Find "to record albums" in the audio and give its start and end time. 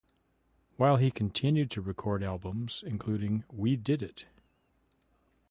1.69-2.83